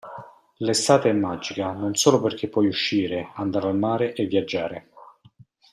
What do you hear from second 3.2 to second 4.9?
andare al mare e viaggiare.